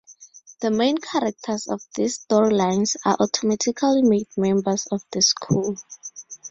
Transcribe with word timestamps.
The 0.61 0.71
main 0.71 0.97
characters 0.97 1.67
of 1.67 1.79
these 1.93 2.25
storylines 2.25 2.95
are 3.05 3.17
automatically 3.19 4.01
made 4.01 4.25
members 4.35 4.87
of 4.87 5.03
the 5.11 5.21
school. 5.21 5.77